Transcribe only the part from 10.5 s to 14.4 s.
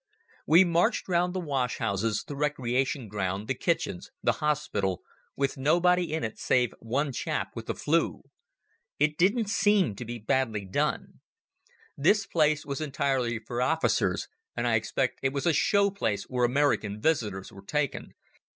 done. This place was entirely for officers,